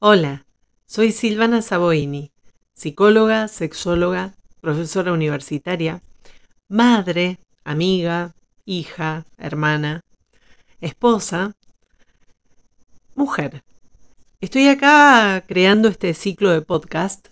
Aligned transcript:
Hola, 0.00 0.46
soy 0.86 1.10
Silvana 1.10 1.60
Saboini, 1.60 2.30
psicóloga, 2.72 3.48
sexóloga, 3.48 4.36
profesora 4.60 5.12
universitaria, 5.12 6.02
madre, 6.68 7.40
amiga, 7.64 8.32
hija, 8.64 9.26
hermana, 9.36 10.02
esposa, 10.80 11.56
mujer. 13.16 13.64
Estoy 14.40 14.68
acá 14.68 15.42
creando 15.48 15.88
este 15.88 16.14
ciclo 16.14 16.52
de 16.52 16.62
podcast 16.62 17.30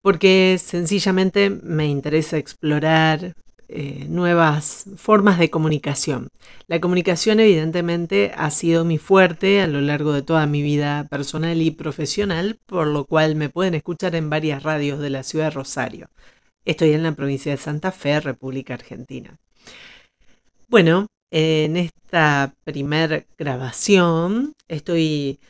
porque 0.00 0.56
sencillamente 0.62 1.50
me 1.50 1.86
interesa 1.86 2.36
explorar 2.36 3.34
eh, 3.68 4.06
nuevas 4.08 4.84
formas 4.96 5.38
de 5.38 5.50
comunicación. 5.50 6.28
La 6.66 6.80
comunicación 6.80 7.40
evidentemente 7.40 8.32
ha 8.36 8.50
sido 8.50 8.84
mi 8.84 8.98
fuerte 8.98 9.60
a 9.60 9.66
lo 9.66 9.80
largo 9.80 10.12
de 10.12 10.22
toda 10.22 10.46
mi 10.46 10.62
vida 10.62 11.06
personal 11.10 11.60
y 11.62 11.70
profesional, 11.70 12.58
por 12.66 12.86
lo 12.86 13.04
cual 13.04 13.36
me 13.36 13.48
pueden 13.48 13.74
escuchar 13.74 14.14
en 14.14 14.30
varias 14.30 14.62
radios 14.62 14.98
de 15.00 15.10
la 15.10 15.22
ciudad 15.22 15.46
de 15.46 15.50
Rosario. 15.50 16.08
Estoy 16.64 16.92
en 16.92 17.02
la 17.02 17.12
provincia 17.12 17.52
de 17.52 17.58
Santa 17.58 17.92
Fe, 17.92 18.20
República 18.20 18.74
Argentina. 18.74 19.38
Bueno, 20.68 21.06
en 21.30 21.76
esta 21.76 22.54
primer 22.64 23.26
grabación 23.38 24.54
estoy 24.68 25.40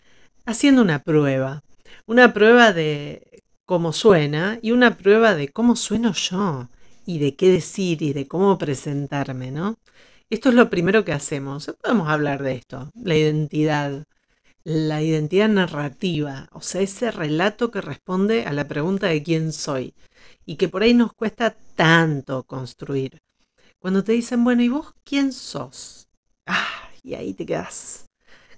haciendo 0.47 0.83
una 0.83 1.03
prueba, 1.03 1.63
una 2.07 2.33
prueba 2.33 2.73
de 2.73 3.43
cómo 3.65 3.93
suena 3.93 4.59
y 4.63 4.73
una 4.73 4.97
prueba 4.97 5.35
de 5.35 5.49
cómo 5.49 5.77
sueno 5.77 6.13
yo 6.13 6.69
y 7.07 7.19
de 7.19 7.37
qué 7.37 7.51
decir 7.51 8.03
y 8.03 8.13
de 8.13 8.27
cómo 8.29 8.59
presentarme, 8.59 9.51
¿no? 9.51 9.77
Esto 10.31 10.49
es 10.49 10.55
lo 10.55 10.71
primero 10.71 11.05
que 11.05 11.13
hacemos. 11.13 11.73
Podemos 11.83 12.09
hablar 12.09 12.43
de 12.43 12.55
esto, 12.55 12.91
la 12.95 13.17
identidad, 13.17 14.05
la 14.65 15.03
identidad 15.03 15.49
narrativa, 15.49 16.49
o 16.53 16.61
sea, 16.61 16.81
ese 16.83 17.11
relato 17.11 17.71
que 17.71 17.81
responde 17.81 18.45
a 18.47 18.53
la 18.53 18.67
pregunta 18.67 19.09
de 19.09 19.23
quién 19.23 19.53
soy 19.53 19.95
y 20.47 20.57
que 20.57 20.69
por 20.69 20.83
ahí 20.83 20.95
nos 20.95 21.13
cuesta 21.15 21.57
tanto 21.77 22.45
construir. 22.45 23.21
Cuando 23.79 24.03
te 24.05 24.13
dicen, 24.13 24.45
bueno, 24.45 24.63
¿y 24.63 24.69
vos 24.69 24.95
quién 25.05 25.33
sos? 25.33 26.09
Ah, 26.47 26.91
y 27.03 27.15
ahí 27.15 27.35
te 27.35 27.47
quedas 27.47 28.07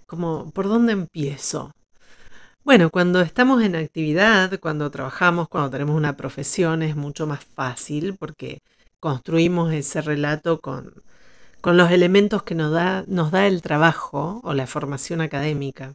como, 0.07 0.51
¿por 0.53 0.69
dónde 0.69 0.93
empiezo? 0.93 1.73
Bueno, 2.67 2.91
cuando 2.91 3.21
estamos 3.21 3.63
en 3.63 3.77
actividad, 3.77 4.59
cuando 4.59 4.91
trabajamos, 4.91 5.49
cuando 5.49 5.71
tenemos 5.71 5.95
una 5.95 6.17
profesión, 6.17 6.83
es 6.83 6.97
mucho 6.97 7.25
más 7.25 7.45
fácil 7.45 8.17
porque 8.19 8.61
construimos 8.99 9.73
ese 9.73 10.03
relato 10.03 10.61
con, 10.61 10.93
con 11.61 11.77
los 11.77 11.93
elementos 11.93 12.43
que 12.43 12.57
nos 12.57 12.73
da, 12.73 13.05
nos 13.07 13.31
da 13.31 13.47
el 13.47 13.63
trabajo 13.63 14.41
o 14.43 14.53
la 14.53 14.67
formación 14.67 15.21
académica. 15.21 15.95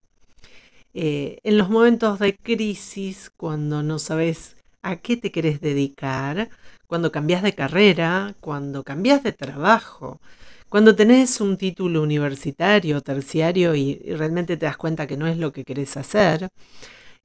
Eh, 0.94 1.40
en 1.44 1.58
los 1.58 1.70
momentos 1.70 2.20
de 2.20 2.38
crisis, 2.38 3.30
cuando 3.36 3.84
no 3.84 4.00
sabes 4.00 4.56
a 4.82 4.96
qué 4.96 5.18
te 5.18 5.30
querés 5.30 5.60
dedicar, 5.60 6.48
cuando 6.88 7.12
cambias 7.12 7.44
de 7.44 7.54
carrera, 7.54 8.34
cuando 8.40 8.84
cambias 8.84 9.24
de 9.24 9.34
trabajo, 9.34 10.22
cuando 10.72 10.96
tenés 10.96 11.42
un 11.42 11.58
título 11.58 12.02
universitario, 12.02 13.02
terciario 13.02 13.76
y, 13.76 13.96
realmente 14.16 14.56
te 14.56 14.68
das 14.68 14.78
cuenta 14.78 15.06
que 15.06 15.18
no 15.18 15.28
es 15.28 15.38
lo 15.38 15.52
que 15.52 15.66
querés 15.66 15.98
hacer, 15.98 16.48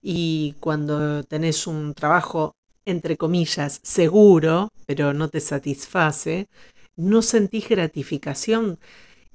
y 0.03 0.56
cuando 0.58 1.22
tenés 1.22 1.69
un 1.69 1.94
trabajo, 1.94 2.56
entre 2.84 3.16
comillas, 3.16 3.78
seguro, 3.84 4.70
pero 4.84 5.12
no 5.12 5.28
te 5.28 5.38
satisface, 5.38 6.48
no 6.97 7.22
sentís 7.22 7.69
gratificación 7.69 8.80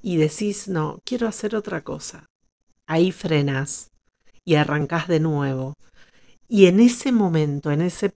y 0.02 0.18
decís, 0.18 0.68
no, 0.68 1.00
quiero 1.06 1.26
hacer 1.26 1.56
otra 1.56 1.82
cosa. 1.82 2.26
Ahí 2.86 3.12
frenás 3.12 3.92
y 4.44 4.56
arrancás 4.56 5.08
de 5.08 5.20
nuevo. 5.20 5.72
Y 6.48 6.66
en 6.66 6.80
ese 6.80 7.12
momento, 7.12 7.70
en 7.70 7.80
ese 7.80 8.12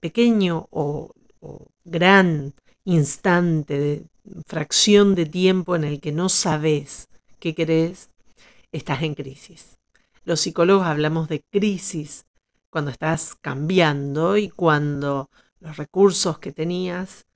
pequeño 0.00 0.68
o, 0.70 1.12
o 1.40 1.66
gran 1.84 2.54
instante 2.84 3.78
de, 3.78 4.06
fracción 4.46 5.14
de 5.14 5.26
tiempo 5.26 5.76
en 5.76 5.84
el 5.84 6.00
que 6.00 6.12
no 6.12 6.28
sabes 6.28 7.08
qué 7.38 7.54
querés, 7.54 8.10
estás 8.70 9.02
en 9.02 9.14
crisis. 9.14 9.78
Los 10.24 10.40
psicólogos 10.40 10.86
hablamos 10.86 11.28
de 11.28 11.42
crisis 11.50 12.24
cuando 12.70 12.90
estás 12.90 13.34
cambiando 13.40 14.36
y 14.36 14.48
cuando 14.48 15.28
los 15.60 15.76
recursos 15.76 16.38
que 16.38 16.52
tenías 16.52 17.26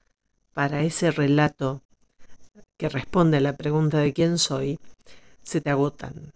para 0.55 0.83
ese 0.83 1.11
relato 1.11 1.83
que 2.79 2.89
responde 2.89 3.39
a 3.39 3.41
la 3.41 3.57
pregunta 3.57 3.99
de 3.99 4.13
quién 4.13 4.39
soy 4.39 4.79
se 5.43 5.61
te 5.61 5.71
agotan. 5.71 6.33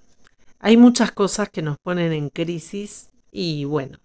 Hay 0.59 0.77
muchas 0.77 1.13
cosas 1.13 1.49
que 1.49 1.63
nos 1.63 1.79
ponen 1.79 2.13
en 2.13 2.29
crisis 2.29 3.11
y 3.33 3.65
bueno, 3.65 3.99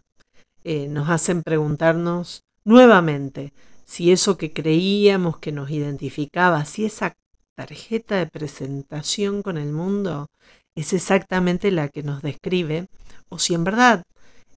eh, 0.63 0.87
nos 0.87 1.09
hacen 1.09 1.43
preguntarnos 1.43 2.43
nuevamente 2.63 3.53
si 3.85 4.11
eso 4.11 4.37
que 4.37 4.51
creíamos 4.51 5.37
que 5.37 5.51
nos 5.51 5.69
identificaba, 5.69 6.65
si 6.65 6.85
esa 6.85 7.13
tarjeta 7.55 8.17
de 8.17 8.27
presentación 8.27 9.41
con 9.41 9.57
el 9.57 9.71
mundo 9.71 10.27
es 10.75 10.91
exactamente 10.91 11.71
la 11.71 11.87
que 11.87 12.03
nos 12.03 12.21
describe, 12.21 12.87
o 13.29 13.39
si 13.39 13.53
en 13.53 13.63
verdad, 13.63 14.03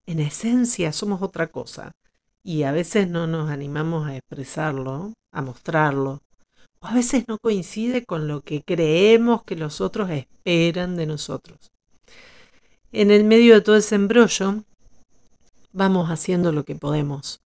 en 0.06 0.19
esencia, 0.19 0.93
somos 0.93 1.22
otra 1.22 1.47
cosa, 1.47 1.93
y 2.43 2.62
a 2.65 2.72
veces 2.72 3.09
no 3.09 3.27
nos 3.27 3.50
animamos 3.50 4.09
a 4.09 4.16
expresarlo, 4.16 5.12
a 5.33 5.43
mostrarlo, 5.43 6.21
o 6.81 6.87
a 6.87 6.95
veces 6.95 7.25
no 7.28 7.39
coincide 7.39 8.05
con 8.05 8.27
lo 8.27 8.41
que 8.41 8.62
creemos 8.62 9.45
que 9.45 9.56
los 9.56 9.81
otros 9.81 10.10
esperan 10.10 10.97
de 10.97 11.06
nosotros. 11.06 11.59
En 12.91 13.10
el 13.10 13.25
medio 13.25 13.55
de 13.55 13.60
todo 13.60 13.77
ese 13.77 13.97
embrollo, 13.97 14.65
vamos 15.72 16.10
haciendo 16.10 16.53
lo 16.53 16.65
que 16.65 16.75
podemos 16.75 17.41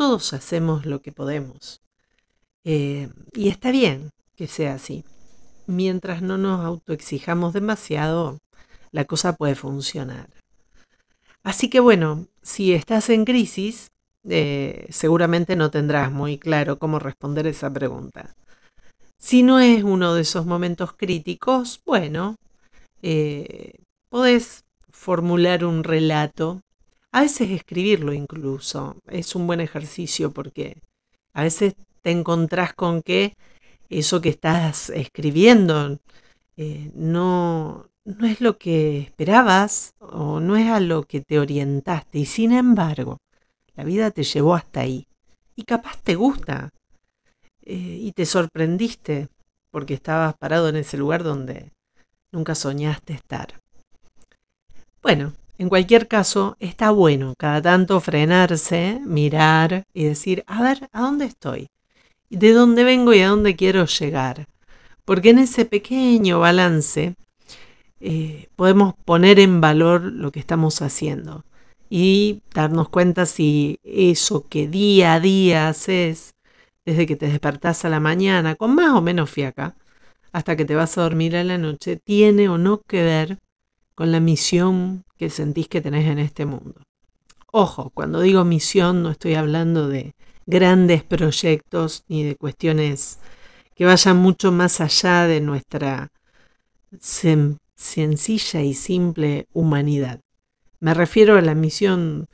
todos 0.00 0.32
hacemos 0.32 0.86
lo 0.86 1.02
que 1.02 1.12
podemos. 1.12 1.82
Eh, 2.64 3.10
y 3.34 3.50
está 3.50 3.70
bien 3.70 4.08
que 4.34 4.46
sea 4.46 4.72
así. 4.72 5.04
Mientras 5.66 6.22
no 6.22 6.38
nos 6.38 6.64
autoexijamos 6.64 7.52
demasiado, 7.52 8.38
la 8.92 9.04
cosa 9.04 9.36
puede 9.36 9.56
funcionar. 9.56 10.30
Así 11.42 11.68
que 11.68 11.80
bueno, 11.80 12.28
si 12.40 12.72
estás 12.72 13.10
en 13.10 13.26
crisis, 13.26 13.90
eh, 14.26 14.86
seguramente 14.88 15.54
no 15.54 15.70
tendrás 15.70 16.10
muy 16.10 16.38
claro 16.38 16.78
cómo 16.78 16.98
responder 16.98 17.46
esa 17.46 17.70
pregunta. 17.70 18.34
Si 19.18 19.42
no 19.42 19.60
es 19.60 19.84
uno 19.84 20.14
de 20.14 20.22
esos 20.22 20.46
momentos 20.46 20.94
críticos, 20.94 21.82
bueno, 21.84 22.36
eh, 23.02 23.74
podés 24.08 24.64
formular 24.88 25.62
un 25.62 25.84
relato 25.84 26.62
a 27.12 27.22
veces 27.22 27.50
escribirlo 27.50 28.12
incluso 28.12 28.96
es 29.08 29.34
un 29.34 29.46
buen 29.46 29.60
ejercicio 29.60 30.30
porque 30.32 30.80
a 31.32 31.42
veces 31.42 31.74
te 32.02 32.10
encontrás 32.10 32.72
con 32.74 33.02
que 33.02 33.34
eso 33.88 34.20
que 34.20 34.28
estás 34.28 34.90
escribiendo 34.90 35.98
eh, 36.56 36.90
no, 36.94 37.86
no 38.04 38.26
es 38.26 38.40
lo 38.40 38.58
que 38.58 38.98
esperabas 38.98 39.94
o 39.98 40.40
no 40.40 40.56
es 40.56 40.68
a 40.68 40.80
lo 40.80 41.02
que 41.02 41.20
te 41.20 41.38
orientaste 41.38 42.20
y 42.20 42.26
sin 42.26 42.52
embargo 42.52 43.18
la 43.74 43.84
vida 43.84 44.10
te 44.10 44.22
llevó 44.22 44.54
hasta 44.54 44.80
ahí 44.80 45.06
y 45.56 45.64
capaz 45.64 46.00
te 46.02 46.14
gusta 46.14 46.70
eh, 47.62 47.98
y 48.00 48.12
te 48.12 48.26
sorprendiste 48.26 49.28
porque 49.70 49.94
estabas 49.94 50.36
parado 50.36 50.68
en 50.68 50.76
ese 50.76 50.96
lugar 50.96 51.22
donde 51.22 51.72
nunca 52.32 52.54
soñaste 52.54 53.12
estar. 53.12 53.60
Bueno, 55.02 55.32
en 55.60 55.68
cualquier 55.68 56.08
caso, 56.08 56.56
está 56.58 56.90
bueno 56.90 57.34
cada 57.36 57.60
tanto 57.60 58.00
frenarse, 58.00 58.98
mirar 59.04 59.84
y 59.92 60.04
decir, 60.04 60.42
a 60.46 60.62
ver, 60.62 60.88
¿a 60.90 61.02
dónde 61.02 61.26
estoy? 61.26 61.68
¿De 62.30 62.54
dónde 62.54 62.82
vengo 62.82 63.12
y 63.12 63.20
a 63.20 63.28
dónde 63.28 63.56
quiero 63.56 63.84
llegar? 63.84 64.46
Porque 65.04 65.28
en 65.28 65.38
ese 65.38 65.66
pequeño 65.66 66.40
balance 66.40 67.14
eh, 68.00 68.48
podemos 68.56 68.94
poner 69.04 69.38
en 69.38 69.60
valor 69.60 70.00
lo 70.00 70.32
que 70.32 70.40
estamos 70.40 70.80
haciendo 70.80 71.44
y 71.90 72.40
darnos 72.54 72.88
cuenta 72.88 73.26
si 73.26 73.80
eso 73.84 74.48
que 74.48 74.66
día 74.66 75.12
a 75.12 75.20
día 75.20 75.68
haces, 75.68 76.36
desde 76.86 77.04
que 77.06 77.16
te 77.16 77.26
despertás 77.26 77.84
a 77.84 77.90
la 77.90 78.00
mañana, 78.00 78.54
con 78.54 78.74
más 78.74 78.94
o 78.94 79.02
menos 79.02 79.28
fiaca, 79.28 79.76
hasta 80.32 80.56
que 80.56 80.64
te 80.64 80.74
vas 80.74 80.96
a 80.96 81.02
dormir 81.02 81.36
a 81.36 81.44
la 81.44 81.58
noche, 81.58 81.98
tiene 82.02 82.48
o 82.48 82.56
no 82.56 82.80
que 82.80 83.02
ver 83.02 83.38
con 84.00 84.12
la 84.12 84.20
misión 84.20 85.04
que 85.18 85.28
sentís 85.28 85.68
que 85.68 85.82
tenés 85.82 86.06
en 86.06 86.18
este 86.18 86.46
mundo. 86.46 86.80
Ojo, 87.52 87.90
cuando 87.92 88.22
digo 88.22 88.46
misión 88.46 89.02
no 89.02 89.10
estoy 89.10 89.34
hablando 89.34 89.88
de 89.88 90.14
grandes 90.46 91.04
proyectos 91.04 92.04
ni 92.08 92.24
de 92.24 92.34
cuestiones 92.34 93.18
que 93.74 93.84
vayan 93.84 94.16
mucho 94.16 94.52
más 94.52 94.80
allá 94.80 95.26
de 95.26 95.42
nuestra 95.42 96.08
sencilla 96.98 98.62
y 98.62 98.72
simple 98.72 99.44
humanidad. 99.52 100.20
Me 100.78 100.94
refiero 100.94 101.36
a 101.36 101.42
la 101.42 101.54
misión 101.54 102.24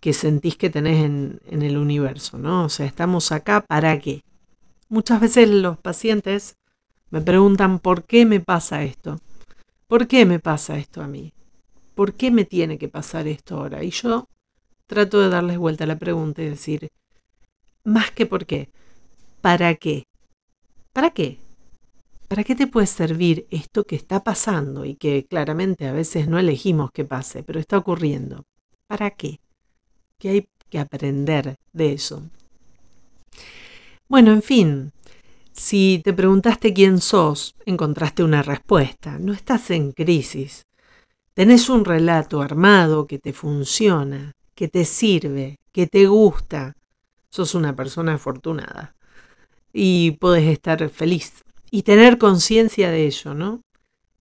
que 0.00 0.12
sentís 0.12 0.56
que 0.56 0.70
tenés 0.70 1.04
en, 1.04 1.38
en, 1.46 1.62
el 1.62 1.78
universo, 1.78 2.36
¿no? 2.36 2.64
O 2.64 2.68
sea, 2.68 2.86
estamos 2.86 3.30
acá 3.30 3.60
para 3.60 3.96
qué. 4.00 4.24
Muchas 4.88 5.20
veces 5.20 5.48
los 5.50 5.78
pacientes 5.78 6.56
me 7.10 7.20
preguntan 7.20 7.78
por 7.78 8.02
qué 8.02 8.26
me 8.26 8.40
pasa 8.40 8.82
esto. 8.82 9.20
¿Por 9.90 10.06
qué 10.06 10.24
me 10.24 10.38
pasa 10.38 10.78
esto 10.78 11.02
a 11.02 11.08
mí? 11.08 11.34
¿por 12.00 12.14
qué 12.14 12.30
me 12.30 12.46
tiene 12.46 12.78
que 12.78 12.88
pasar 12.88 13.28
esto 13.28 13.58
ahora? 13.58 13.84
Y 13.84 13.90
yo 13.90 14.26
trato 14.86 15.20
de 15.20 15.28
darles 15.28 15.58
vuelta 15.58 15.84
a 15.84 15.86
la 15.86 15.98
pregunta 15.98 16.40
y 16.40 16.48
decir, 16.48 16.88
más 17.84 18.10
que 18.10 18.24
por 18.24 18.46
qué, 18.46 18.70
¿para 19.42 19.74
qué? 19.74 20.04
¿Para 20.94 21.10
qué? 21.10 21.36
¿Para 22.26 22.42
qué 22.42 22.54
te 22.54 22.66
puede 22.66 22.86
servir 22.86 23.46
esto 23.50 23.84
que 23.84 23.96
está 23.96 24.24
pasando 24.24 24.86
y 24.86 24.94
que 24.94 25.26
claramente 25.26 25.88
a 25.88 25.92
veces 25.92 26.26
no 26.26 26.38
elegimos 26.38 26.90
que 26.90 27.04
pase, 27.04 27.42
pero 27.42 27.60
está 27.60 27.76
ocurriendo? 27.76 28.44
¿Para 28.86 29.10
qué? 29.10 29.40
¿Qué 30.18 30.28
hay 30.30 30.48
que 30.70 30.78
aprender 30.78 31.56
de 31.74 31.92
eso? 31.92 32.22
Bueno, 34.08 34.32
en 34.32 34.40
fin, 34.40 34.92
si 35.60 36.00
te 36.02 36.14
preguntaste 36.14 36.72
quién 36.72 37.02
sos, 37.02 37.54
encontraste 37.66 38.24
una 38.24 38.42
respuesta. 38.42 39.18
No 39.18 39.34
estás 39.34 39.70
en 39.70 39.92
crisis. 39.92 40.64
Tenés 41.34 41.68
un 41.68 41.84
relato 41.84 42.40
armado 42.40 43.06
que 43.06 43.18
te 43.18 43.34
funciona, 43.34 44.32
que 44.54 44.68
te 44.68 44.86
sirve, 44.86 45.58
que 45.70 45.86
te 45.86 46.06
gusta. 46.06 46.78
Sos 47.28 47.54
una 47.54 47.76
persona 47.76 48.14
afortunada. 48.14 48.94
Y 49.70 50.12
puedes 50.12 50.48
estar 50.48 50.88
feliz. 50.88 51.44
Y 51.70 51.82
tener 51.82 52.16
conciencia 52.16 52.90
de 52.90 53.04
ello, 53.04 53.34
¿no? 53.34 53.60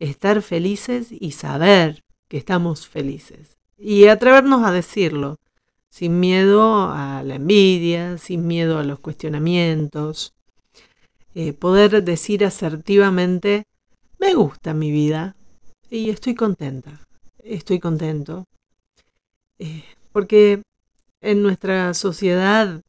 Estar 0.01 0.43
felices 0.43 1.07
y 1.13 1.31
saber 1.31 2.03
que 2.27 2.37
estamos 2.37 2.89
felices. 2.89 3.59
Y 3.79 4.09
atrevernos 4.09 4.67
a 4.67 4.73
decirlo, 4.73 5.37
sin 5.89 6.19
miedo 6.19 6.91
a 6.91 7.23
la 7.23 7.37
envidia, 7.37 8.19
sin 8.19 8.49
miedo 8.49 8.81
a 8.81 8.83
los 8.83 8.99
cuestionamientos. 8.99 10.35
Eh, 11.41 11.53
poder 11.53 12.03
decir 12.03 12.45
asertivamente, 12.45 13.63
me 14.19 14.35
gusta 14.35 14.75
mi 14.75 14.91
vida 14.91 15.37
y 15.89 16.11
estoy 16.11 16.35
contenta, 16.35 16.99
estoy 17.45 17.79
contento. 17.79 18.45
Eh, 19.61 19.85
porque 20.11 20.63
en 21.21 21.45
nuestra 21.45 21.95
sociedad 21.95 22.81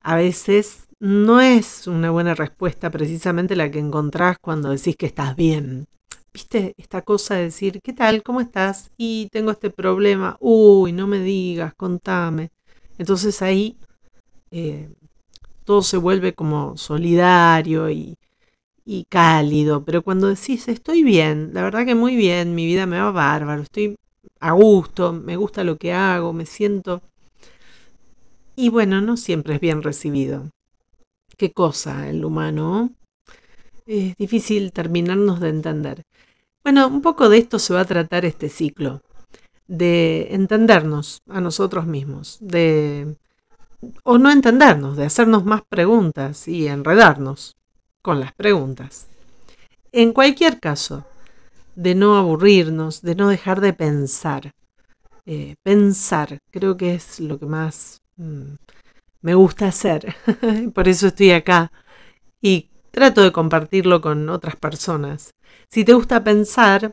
a 0.00 0.14
veces 0.14 0.86
no 1.00 1.40
es 1.40 1.88
una 1.88 2.12
buena 2.12 2.36
respuesta 2.36 2.88
precisamente 2.88 3.56
la 3.56 3.68
que 3.68 3.80
encontrás 3.80 4.36
cuando 4.40 4.70
decís 4.70 4.94
que 4.96 5.06
estás 5.06 5.34
bien. 5.34 5.86
¿Viste 6.32 6.74
esta 6.76 7.02
cosa 7.02 7.34
de 7.34 7.42
decir, 7.46 7.80
¿qué 7.82 7.94
tal? 7.94 8.22
¿Cómo 8.22 8.40
estás? 8.40 8.92
Y 8.96 9.28
tengo 9.32 9.50
este 9.50 9.70
problema. 9.70 10.36
Uy, 10.38 10.92
no 10.92 11.08
me 11.08 11.18
digas, 11.18 11.74
contame. 11.74 12.50
Entonces 12.96 13.42
ahí 13.42 13.76
eh, 14.52 14.88
todo 15.68 15.82
se 15.82 15.98
vuelve 15.98 16.32
como 16.32 16.78
solidario 16.78 17.90
y, 17.90 18.16
cálido. 19.10 19.84
Pero 19.84 20.00
cuando 20.00 20.28
decís, 20.28 20.66
estoy 20.66 21.02
bien, 21.02 21.50
la 21.52 21.62
verdad 21.62 21.84
que 21.84 21.94
muy 21.94 22.16
bien, 22.16 22.54
mi 22.54 22.64
vida 22.64 22.86
me 22.86 22.98
va 22.98 23.10
bárbaro, 23.10 23.60
estoy 23.60 23.94
a 24.40 24.52
gusto, 24.52 25.12
me 25.12 25.36
gusta 25.36 25.64
lo 25.64 25.76
que 25.76 25.92
hago, 25.92 26.32
me 26.32 26.46
siento... 26.46 27.02
Y 28.56 28.70
bueno, 28.70 29.02
no 29.02 29.18
siempre 29.18 29.56
es 29.56 29.60
bien 29.60 29.82
recibido. 29.82 30.48
Qué 31.36 31.52
cosa 31.52 32.08
el 32.08 32.24
humano. 32.24 32.90
Es 33.84 34.16
difícil 34.16 34.72
terminarnos 34.72 35.38
de 35.38 35.50
entender. 35.50 36.02
Bueno, 36.64 36.88
un 36.88 37.02
poco 37.02 37.28
de 37.28 37.36
esto 37.36 37.58
se 37.58 37.74
va 37.74 37.80
a 37.80 37.84
tratar 37.84 38.24
este 38.24 38.48
ciclo, 38.48 39.02
de 39.66 40.28
entendernos 40.30 41.20
a 41.28 41.42
nosotros 41.42 41.86
mismos, 41.86 42.38
de 42.40 43.18
o 44.02 44.18
no 44.18 44.30
entendernos, 44.30 44.96
de 44.96 45.06
hacernos 45.06 45.44
más 45.44 45.62
preguntas 45.68 46.48
y 46.48 46.66
enredarnos 46.66 47.56
con 48.02 48.20
las 48.20 48.32
preguntas. 48.32 49.08
En 49.92 50.12
cualquier 50.12 50.60
caso, 50.60 51.04
de 51.74 51.94
no 51.94 52.16
aburrirnos, 52.16 53.02
de 53.02 53.14
no 53.14 53.28
dejar 53.28 53.60
de 53.60 53.72
pensar. 53.72 54.52
Eh, 55.26 55.54
pensar, 55.62 56.38
creo 56.50 56.76
que 56.76 56.94
es 56.94 57.20
lo 57.20 57.38
que 57.38 57.46
más 57.46 58.00
mm, 58.16 58.54
me 59.22 59.34
gusta 59.34 59.68
hacer. 59.68 60.16
Por 60.74 60.88
eso 60.88 61.08
estoy 61.08 61.30
acá 61.30 61.70
y 62.40 62.70
trato 62.90 63.22
de 63.22 63.32
compartirlo 63.32 64.00
con 64.00 64.28
otras 64.28 64.56
personas. 64.56 65.30
Si 65.70 65.84
te 65.84 65.92
gusta 65.92 66.24
pensar, 66.24 66.90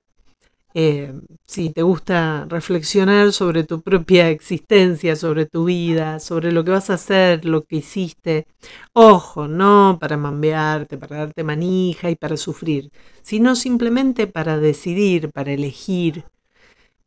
eh, 0.77 1.13
si 1.47 1.69
te 1.69 1.83
gusta 1.83 2.45
reflexionar 2.49 3.31
sobre 3.31 3.63
tu 3.63 3.81
propia 3.81 4.29
existencia, 4.29 5.15
sobre 5.15 5.45
tu 5.45 5.63
vida, 5.65 6.19
sobre 6.19 6.51
lo 6.51 6.65
que 6.65 6.71
vas 6.71 6.89
a 6.89 6.95
hacer, 6.95 7.45
lo 7.45 7.63
que 7.63 7.77
hiciste, 7.77 8.45
ojo, 8.91 9.47
no 9.47 9.97
para 10.01 10.17
mambearte, 10.17 10.97
para 10.97 11.17
darte 11.17 11.45
manija 11.45 12.09
y 12.11 12.17
para 12.17 12.35
sufrir, 12.35 12.91
sino 13.21 13.55
simplemente 13.55 14.27
para 14.27 14.59
decidir, 14.59 15.31
para 15.31 15.53
elegir, 15.53 16.25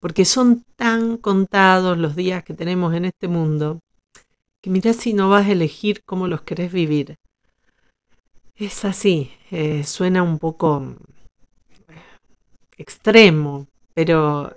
porque 0.01 0.25
son 0.25 0.65
tan 0.77 1.19
contados 1.19 1.99
los 1.99 2.17
días 2.17 2.45
que 2.45 2.55
tenemos 2.55 2.95
en 2.95 3.05
este 3.05 3.29
mundo, 3.29 3.81
que 4.63 4.71
mirá 4.71 4.95
si 4.95 5.13
no 5.13 5.29
vas 5.29 5.47
a 5.47 5.53
elegir 5.53 6.03
cómo 6.07 6.27
los 6.27 6.41
querés 6.41 6.73
vivir. 6.73 7.17
Es 8.57 8.87
así, 8.87 9.31
eh, 9.51 9.85
suena 9.85 10.23
un 10.23 10.39
poco 10.39 10.97
extremo, 12.79 13.67
pero 13.93 14.57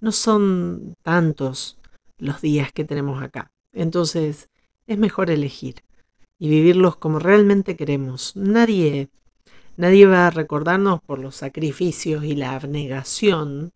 no 0.00 0.12
son 0.12 0.94
tantos 1.02 1.78
los 2.18 2.40
días 2.40 2.72
que 2.72 2.84
tenemos 2.84 3.22
acá. 3.22 3.50
Entonces 3.72 4.48
es 4.86 4.98
mejor 4.98 5.30
elegir 5.30 5.76
y 6.38 6.48
vivirlos 6.48 6.96
como 6.96 7.18
realmente 7.18 7.76
queremos. 7.76 8.34
Nadie, 8.36 9.08
nadie 9.76 10.06
va 10.06 10.26
a 10.26 10.30
recordarnos 10.30 11.00
por 11.02 11.18
los 11.18 11.36
sacrificios 11.36 12.24
y 12.24 12.34
la 12.34 12.54
abnegación, 12.54 13.72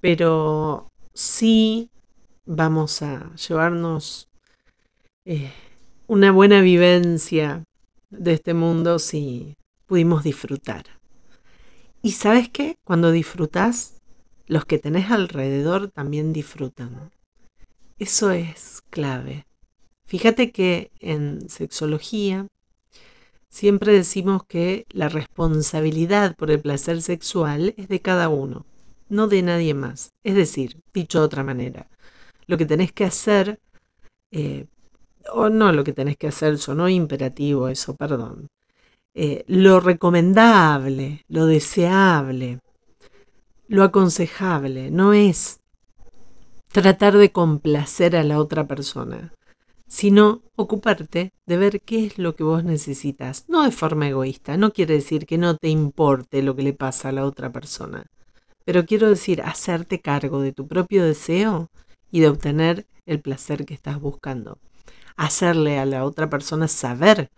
pero 0.00 0.88
sí 1.14 1.90
vamos 2.46 3.02
a 3.02 3.34
llevarnos 3.34 4.28
eh, 5.24 5.52
una 6.06 6.32
buena 6.32 6.60
vivencia 6.60 7.64
de 8.10 8.32
este 8.32 8.54
mundo 8.54 8.98
si 8.98 9.56
pudimos 9.86 10.24
disfrutar. 10.24 10.99
Y 12.02 12.12
sabes 12.12 12.48
qué? 12.48 12.78
Cuando 12.84 13.12
disfrutas, 13.12 14.00
los 14.46 14.64
que 14.64 14.78
tenés 14.78 15.10
alrededor 15.10 15.90
también 15.90 16.32
disfrutan. 16.32 17.10
Eso 17.98 18.30
es 18.30 18.80
clave. 18.88 19.46
Fíjate 20.06 20.50
que 20.50 20.90
en 20.98 21.48
sexología 21.50 22.46
siempre 23.50 23.92
decimos 23.92 24.42
que 24.48 24.86
la 24.90 25.10
responsabilidad 25.10 26.34
por 26.36 26.50
el 26.50 26.60
placer 26.60 27.02
sexual 27.02 27.74
es 27.76 27.88
de 27.88 28.00
cada 28.00 28.30
uno, 28.30 28.64
no 29.10 29.28
de 29.28 29.42
nadie 29.42 29.74
más. 29.74 30.10
Es 30.24 30.34
decir, 30.34 30.80
dicho 30.94 31.18
de 31.18 31.26
otra 31.26 31.44
manera, 31.44 31.88
lo 32.46 32.56
que 32.56 32.64
tenés 32.64 32.92
que 32.92 33.04
hacer, 33.04 33.60
eh, 34.30 34.66
o 35.32 35.50
no 35.50 35.70
lo 35.72 35.84
que 35.84 35.92
tenés 35.92 36.16
que 36.16 36.28
hacer, 36.28 36.56
sonó 36.58 36.88
imperativo 36.88 37.68
eso, 37.68 37.94
perdón, 37.94 38.48
eh, 39.14 39.44
lo 39.48 39.80
recomendable, 39.80 41.24
lo 41.28 41.46
deseable, 41.46 42.60
lo 43.66 43.82
aconsejable, 43.82 44.90
no 44.90 45.12
es 45.12 45.60
tratar 46.68 47.16
de 47.16 47.32
complacer 47.32 48.16
a 48.16 48.22
la 48.22 48.38
otra 48.38 48.66
persona, 48.66 49.32
sino 49.88 50.42
ocuparte 50.54 51.32
de 51.46 51.56
ver 51.56 51.80
qué 51.80 52.06
es 52.06 52.18
lo 52.18 52.36
que 52.36 52.44
vos 52.44 52.62
necesitas, 52.62 53.44
no 53.48 53.64
de 53.64 53.72
forma 53.72 54.08
egoísta, 54.08 54.56
no 54.56 54.72
quiere 54.72 54.94
decir 54.94 55.26
que 55.26 55.38
no 55.38 55.56
te 55.56 55.68
importe 55.68 56.42
lo 56.42 56.54
que 56.54 56.62
le 56.62 56.72
pasa 56.72 57.08
a 57.08 57.12
la 57.12 57.24
otra 57.24 57.50
persona, 57.50 58.06
pero 58.64 58.86
quiero 58.86 59.08
decir 59.08 59.42
hacerte 59.42 60.00
cargo 60.00 60.40
de 60.40 60.52
tu 60.52 60.68
propio 60.68 61.04
deseo 61.04 61.70
y 62.12 62.20
de 62.20 62.28
obtener 62.28 62.86
el 63.06 63.20
placer 63.20 63.64
que 63.64 63.74
estás 63.74 64.00
buscando. 64.00 64.58
Hacerle 65.16 65.78
a 65.78 65.86
la 65.86 66.04
otra 66.04 66.30
persona 66.30 66.68
saber 66.68 67.30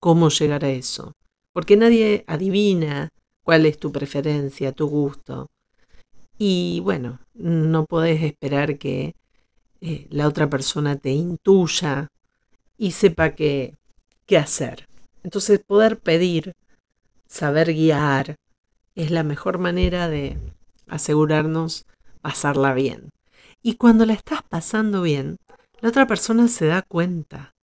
cómo 0.00 0.28
llegar 0.30 0.64
a 0.64 0.70
eso. 0.70 1.12
Porque 1.52 1.76
nadie 1.76 2.24
adivina 2.26 3.10
cuál 3.42 3.66
es 3.66 3.78
tu 3.78 3.92
preferencia, 3.92 4.72
tu 4.72 4.88
gusto. 4.88 5.48
Y 6.38 6.80
bueno, 6.82 7.20
no 7.34 7.84
podés 7.86 8.22
esperar 8.22 8.78
que 8.78 9.14
eh, 9.80 10.06
la 10.10 10.26
otra 10.26 10.48
persona 10.48 10.96
te 10.96 11.10
intuya 11.10 12.08
y 12.78 12.92
sepa 12.92 13.34
qué, 13.34 13.76
qué 14.26 14.38
hacer. 14.38 14.86
Entonces 15.22 15.60
poder 15.64 15.98
pedir, 15.98 16.54
saber 17.26 17.74
guiar, 17.74 18.36
es 18.94 19.10
la 19.10 19.22
mejor 19.22 19.58
manera 19.58 20.08
de 20.08 20.38
asegurarnos 20.88 21.84
pasarla 22.20 22.74
bien. 22.74 23.10
Y 23.62 23.74
cuando 23.76 24.06
la 24.06 24.14
estás 24.14 24.42
pasando 24.42 25.02
bien, 25.02 25.36
la 25.80 25.90
otra 25.90 26.06
persona 26.06 26.48
se 26.48 26.66
da 26.66 26.82
cuenta 26.82 27.54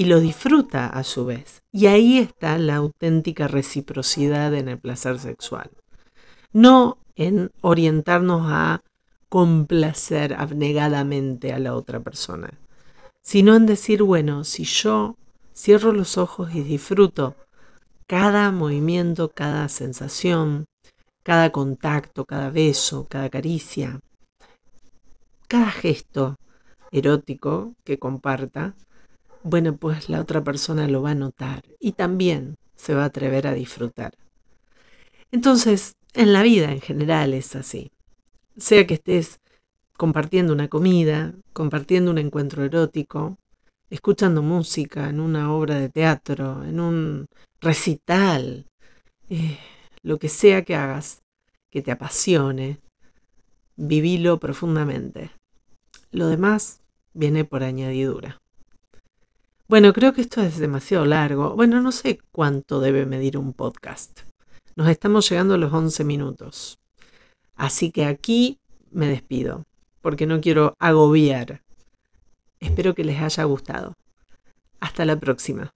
y 0.00 0.06
lo 0.06 0.18
disfruta 0.18 0.86
a 0.86 1.04
su 1.04 1.26
vez. 1.26 1.62
Y 1.72 1.84
ahí 1.84 2.16
está 2.16 2.56
la 2.56 2.76
auténtica 2.76 3.48
reciprocidad 3.48 4.54
en 4.54 4.68
el 4.68 4.78
placer 4.78 5.18
sexual. 5.18 5.72
No 6.54 6.96
en 7.16 7.50
orientarnos 7.60 8.46
a 8.46 8.80
complacer 9.28 10.32
abnegadamente 10.32 11.52
a 11.52 11.58
la 11.58 11.74
otra 11.74 12.00
persona, 12.00 12.58
sino 13.20 13.54
en 13.54 13.66
decir, 13.66 14.02
bueno, 14.02 14.44
si 14.44 14.64
yo 14.64 15.16
cierro 15.54 15.92
los 15.92 16.16
ojos 16.16 16.54
y 16.54 16.62
disfruto 16.62 17.36
cada 18.06 18.50
movimiento, 18.52 19.28
cada 19.28 19.68
sensación, 19.68 20.64
cada 21.22 21.52
contacto, 21.52 22.24
cada 22.24 22.48
beso, 22.48 23.06
cada 23.06 23.28
caricia, 23.28 24.00
cada 25.46 25.70
gesto 25.70 26.36
erótico 26.90 27.74
que 27.84 27.98
comparta, 27.98 28.74
bueno, 29.42 29.76
pues 29.76 30.08
la 30.08 30.20
otra 30.20 30.42
persona 30.42 30.88
lo 30.88 31.02
va 31.02 31.10
a 31.10 31.14
notar 31.14 31.62
y 31.78 31.92
también 31.92 32.56
se 32.76 32.94
va 32.94 33.02
a 33.02 33.06
atrever 33.06 33.46
a 33.46 33.54
disfrutar. 33.54 34.14
Entonces, 35.32 35.94
en 36.14 36.32
la 36.32 36.42
vida 36.42 36.72
en 36.72 36.80
general 36.80 37.34
es 37.34 37.54
así. 37.56 37.90
Sea 38.56 38.86
que 38.86 38.94
estés 38.94 39.40
compartiendo 39.96 40.52
una 40.52 40.68
comida, 40.68 41.34
compartiendo 41.52 42.10
un 42.10 42.18
encuentro 42.18 42.64
erótico, 42.64 43.38
escuchando 43.90 44.42
música 44.42 45.08
en 45.08 45.20
una 45.20 45.52
obra 45.52 45.76
de 45.76 45.88
teatro, 45.88 46.64
en 46.64 46.80
un 46.80 47.26
recital, 47.60 48.66
eh, 49.28 49.58
lo 50.02 50.18
que 50.18 50.28
sea 50.28 50.64
que 50.64 50.74
hagas, 50.74 51.22
que 51.70 51.82
te 51.82 51.92
apasione, 51.92 52.78
vivilo 53.76 54.38
profundamente. 54.38 55.30
Lo 56.10 56.28
demás 56.28 56.80
viene 57.14 57.44
por 57.44 57.62
añadidura. 57.62 58.40
Bueno, 59.70 59.92
creo 59.92 60.12
que 60.12 60.20
esto 60.20 60.42
es 60.42 60.58
demasiado 60.58 61.04
largo. 61.04 61.54
Bueno, 61.54 61.80
no 61.80 61.92
sé 61.92 62.18
cuánto 62.32 62.80
debe 62.80 63.06
medir 63.06 63.38
un 63.38 63.52
podcast. 63.52 64.22
Nos 64.74 64.88
estamos 64.88 65.30
llegando 65.30 65.54
a 65.54 65.58
los 65.58 65.72
11 65.72 66.02
minutos. 66.02 66.80
Así 67.54 67.92
que 67.92 68.04
aquí 68.04 68.58
me 68.90 69.06
despido, 69.06 69.66
porque 70.00 70.26
no 70.26 70.40
quiero 70.40 70.74
agobiar. 70.80 71.62
Espero 72.58 72.96
que 72.96 73.04
les 73.04 73.22
haya 73.22 73.44
gustado. 73.44 73.94
Hasta 74.80 75.04
la 75.04 75.20
próxima. 75.20 75.70